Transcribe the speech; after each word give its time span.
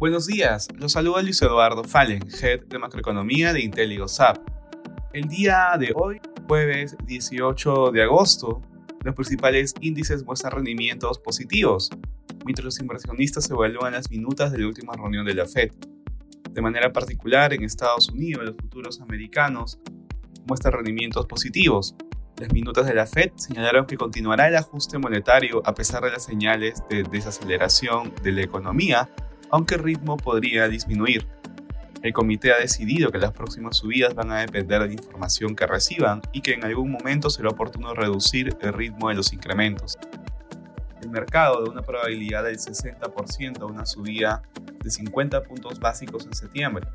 Buenos 0.00 0.26
días, 0.26 0.66
los 0.78 0.92
saluda 0.92 1.20
Luis 1.20 1.42
Eduardo 1.42 1.84
Fallen, 1.84 2.22
Head 2.40 2.68
de 2.68 2.78
Macroeconomía 2.78 3.52
de 3.52 3.60
IntelliGoSap. 3.60 4.38
El 5.12 5.28
día 5.28 5.76
de 5.78 5.92
hoy, 5.94 6.22
jueves 6.48 6.96
18 7.04 7.90
de 7.90 8.02
agosto, 8.04 8.62
los 9.04 9.14
principales 9.14 9.74
índices 9.82 10.24
muestran 10.24 10.54
rendimientos 10.54 11.18
positivos, 11.18 11.90
mientras 12.46 12.64
los 12.64 12.80
inversionistas 12.80 13.50
evalúan 13.50 13.92
las 13.92 14.10
minutas 14.10 14.50
de 14.52 14.60
la 14.60 14.68
última 14.68 14.94
reunión 14.94 15.26
de 15.26 15.34
la 15.34 15.44
Fed. 15.44 15.70
De 16.50 16.62
manera 16.62 16.90
particular, 16.94 17.52
en 17.52 17.62
Estados 17.62 18.08
Unidos, 18.08 18.42
los 18.42 18.56
futuros 18.56 19.02
americanos 19.02 19.78
muestran 20.46 20.72
rendimientos 20.72 21.26
positivos. 21.26 21.94
Las 22.38 22.50
minutas 22.54 22.86
de 22.86 22.94
la 22.94 23.04
Fed 23.04 23.32
señalaron 23.36 23.84
que 23.84 23.98
continuará 23.98 24.48
el 24.48 24.56
ajuste 24.56 24.96
monetario 24.96 25.60
a 25.66 25.74
pesar 25.74 26.02
de 26.04 26.12
las 26.12 26.24
señales 26.24 26.82
de 26.88 27.02
desaceleración 27.02 28.14
de 28.22 28.32
la 28.32 28.40
economía 28.40 29.10
aunque 29.50 29.76
el 29.76 29.82
ritmo 29.82 30.16
podría 30.16 30.68
disminuir. 30.68 31.26
El 32.02 32.14
comité 32.14 32.52
ha 32.52 32.58
decidido 32.58 33.10
que 33.10 33.18
las 33.18 33.32
próximas 33.32 33.76
subidas 33.76 34.14
van 34.14 34.32
a 34.32 34.40
depender 34.40 34.80
de 34.80 34.86
la 34.86 34.92
información 34.92 35.54
que 35.54 35.66
reciban 35.66 36.22
y 36.32 36.40
que 36.40 36.54
en 36.54 36.64
algún 36.64 36.90
momento 36.90 37.28
será 37.28 37.50
oportuno 37.50 37.92
reducir 37.92 38.56
el 38.60 38.72
ritmo 38.72 39.10
de 39.10 39.16
los 39.16 39.32
incrementos. 39.34 39.98
El 41.02 41.10
mercado 41.10 41.62
da 41.62 41.70
una 41.70 41.82
probabilidad 41.82 42.44
del 42.44 42.56
60% 42.56 43.60
a 43.60 43.66
una 43.66 43.84
subida 43.84 44.42
de 44.82 44.90
50 44.90 45.42
puntos 45.42 45.78
básicos 45.78 46.24
en 46.24 46.34
septiembre. 46.34 46.86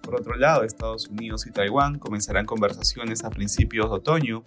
Por 0.00 0.14
otro 0.14 0.36
lado, 0.36 0.62
Estados 0.62 1.08
Unidos 1.08 1.46
y 1.48 1.50
Taiwán 1.50 1.98
comenzarán 1.98 2.46
conversaciones 2.46 3.24
a 3.24 3.30
principios 3.30 3.90
de 3.90 3.96
otoño 3.96 4.44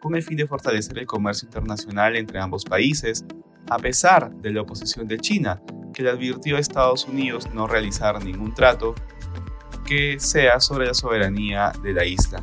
con 0.00 0.14
el 0.14 0.22
fin 0.22 0.38
de 0.38 0.46
fortalecer 0.46 0.98
el 0.98 1.06
comercio 1.06 1.46
internacional 1.46 2.16
entre 2.16 2.40
ambos 2.40 2.64
países, 2.64 3.24
a 3.68 3.78
pesar 3.78 4.34
de 4.36 4.50
la 4.50 4.62
oposición 4.62 5.06
de 5.06 5.18
China, 5.18 5.62
que 5.92 6.02
le 6.02 6.10
advirtió 6.10 6.56
a 6.56 6.60
Estados 6.60 7.06
Unidos 7.06 7.48
no 7.52 7.66
realizar 7.66 8.22
ningún 8.24 8.54
trato 8.54 8.94
que 9.84 10.18
sea 10.18 10.60
sobre 10.60 10.86
la 10.86 10.94
soberanía 10.94 11.72
de 11.82 11.92
la 11.92 12.04
isla. 12.04 12.42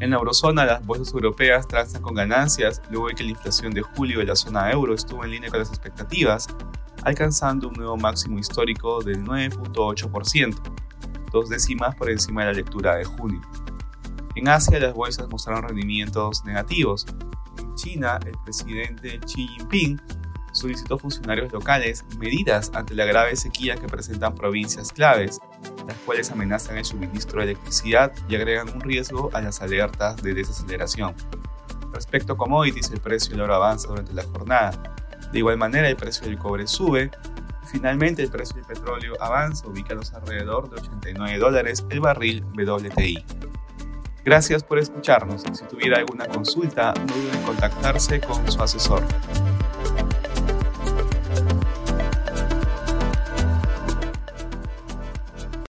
En 0.00 0.10
la 0.10 0.16
eurozona, 0.16 0.64
las 0.64 0.84
bolsas 0.84 1.12
europeas 1.12 1.68
transan 1.68 2.00
con 2.00 2.14
ganancias 2.14 2.80
luego 2.90 3.08
de 3.08 3.14
que 3.14 3.24
la 3.24 3.30
inflación 3.30 3.72
de 3.72 3.82
julio 3.82 4.20
de 4.20 4.24
la 4.24 4.34
zona 4.34 4.70
euro 4.70 4.94
estuvo 4.94 5.24
en 5.24 5.32
línea 5.32 5.50
con 5.50 5.58
las 5.58 5.68
expectativas, 5.68 6.48
alcanzando 7.04 7.68
un 7.68 7.74
nuevo 7.74 7.96
máximo 7.98 8.38
histórico 8.38 9.02
del 9.02 9.22
9.8%, 9.24 10.56
dos 11.30 11.48
décimas 11.50 11.94
por 11.96 12.10
encima 12.10 12.42
de 12.42 12.46
la 12.46 12.52
lectura 12.54 12.96
de 12.96 13.04
junio. 13.04 13.42
En 14.36 14.48
Asia, 14.48 14.80
las 14.80 14.94
bolsas 14.94 15.28
mostraron 15.28 15.64
rendimientos 15.64 16.44
negativos. 16.44 17.04
En 17.58 17.74
China, 17.74 18.18
el 18.24 18.34
presidente 18.44 19.20
Xi 19.20 19.48
Jinping 19.48 20.00
solicitó 20.60 20.98
funcionarios 20.98 21.52
locales 21.52 22.04
medidas 22.18 22.70
ante 22.74 22.94
la 22.94 23.04
grave 23.04 23.34
sequía 23.36 23.76
que 23.76 23.86
presentan 23.86 24.34
provincias 24.34 24.92
claves, 24.92 25.40
las 25.86 25.96
cuales 25.98 26.30
amenazan 26.30 26.78
el 26.78 26.84
suministro 26.84 27.40
de 27.40 27.52
electricidad 27.52 28.12
y 28.28 28.36
agregan 28.36 28.68
un 28.68 28.80
riesgo 28.80 29.30
a 29.32 29.40
las 29.40 29.60
alertas 29.62 30.22
de 30.22 30.34
desaceleración. 30.34 31.14
Respecto 31.92 32.34
a 32.34 32.36
commodities, 32.36 32.90
el 32.90 33.00
precio 33.00 33.32
del 33.32 33.42
oro 33.42 33.54
avanza 33.54 33.88
durante 33.88 34.12
la 34.14 34.22
jornada. 34.22 34.96
De 35.32 35.38
igual 35.38 35.58
manera, 35.58 35.88
el 35.88 35.96
precio 35.96 36.26
del 36.26 36.38
cobre 36.38 36.66
sube. 36.66 37.10
Finalmente, 37.66 38.22
el 38.22 38.30
precio 38.30 38.56
del 38.56 38.64
petróleo 38.64 39.14
avanza, 39.20 39.66
ubicándose 39.66 40.14
alrededor 40.16 40.70
de 40.70 40.80
89 40.80 41.38
dólares 41.38 41.84
el 41.90 42.00
barril 42.00 42.44
WTI. 42.56 43.24
Gracias 44.24 44.62
por 44.62 44.78
escucharnos. 44.78 45.42
Si 45.52 45.64
tuviera 45.64 45.98
alguna 45.98 46.26
consulta, 46.26 46.92
no 46.94 47.14
duden 47.14 47.34
en 47.34 47.42
contactarse 47.42 48.20
con 48.20 48.50
su 48.50 48.62
asesor. 48.62 49.02